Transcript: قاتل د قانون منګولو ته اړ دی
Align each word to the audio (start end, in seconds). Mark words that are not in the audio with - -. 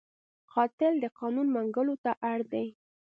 قاتل 0.51 0.93
د 0.99 1.05
قانون 1.19 1.47
منګولو 1.55 1.95
ته 2.03 2.11
اړ 2.31 2.39
دی 2.53 2.67